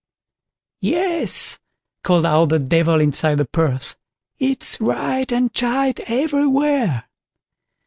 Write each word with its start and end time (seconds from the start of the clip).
"Yes", 0.81 1.59
called 2.03 2.25
out 2.25 2.45
the 2.47 2.57
Devil 2.57 2.99
inside 3.01 3.35
the 3.35 3.45
purse; 3.45 3.97
"it's 4.39 4.81
right 4.81 5.31
and 5.31 5.53
tight 5.53 5.99
everywhere." 6.09 7.07